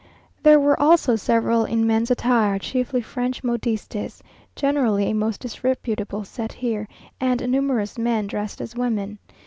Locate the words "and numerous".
7.19-7.99